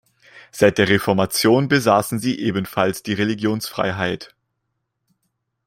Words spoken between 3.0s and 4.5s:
die Religionsfreiheit.